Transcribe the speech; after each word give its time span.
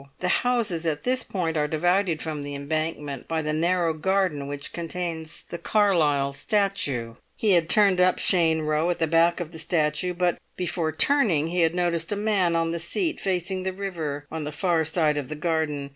The 0.19 0.29
houses 0.39 0.87
at 0.87 1.03
this 1.03 1.23
point 1.23 1.55
are 1.57 1.67
divided 1.67 2.23
from 2.23 2.41
the 2.41 2.55
Embankment 2.55 3.27
by 3.27 3.43
the 3.43 3.53
narrow 3.53 3.93
garden 3.93 4.47
which 4.47 4.73
contains 4.73 5.43
the 5.49 5.59
Carlyle 5.59 6.33
statue. 6.33 7.13
He 7.35 7.51
had 7.51 7.69
turned 7.69 8.01
up 8.01 8.17
Cheyne 8.17 8.63
Row, 8.63 8.89
at 8.89 8.97
the 8.97 9.05
back 9.05 9.39
of 9.39 9.51
the 9.51 9.59
statue, 9.59 10.15
but 10.15 10.39
before 10.57 10.91
turning 10.91 11.49
he 11.49 11.59
had 11.59 11.75
noticed 11.75 12.11
a 12.11 12.15
man 12.15 12.55
on 12.55 12.71
the 12.71 12.79
seat 12.79 13.21
facing 13.21 13.61
the 13.61 13.73
river 13.73 14.25
on 14.31 14.43
the 14.43 14.51
far 14.51 14.83
side 14.85 15.17
of 15.17 15.29
the 15.29 15.35
garden. 15.35 15.89